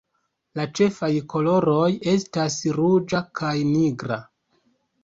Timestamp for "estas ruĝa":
2.15-3.23